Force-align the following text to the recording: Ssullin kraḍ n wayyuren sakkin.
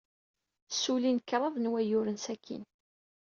Ssullin 0.71 1.19
kraḍ 1.29 1.55
n 1.59 1.71
wayyuren 1.71 2.17
sakkin. 2.25 2.63